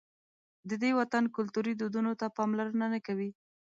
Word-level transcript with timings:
د 0.69 0.71
دې 0.81 0.91
وطن 0.99 1.23
کلتوري 1.35 1.73
دودونو 1.77 2.11
ته 2.19 2.25
پاملرنه 2.37 2.85
نه 2.93 2.99
کوي. 3.07 3.29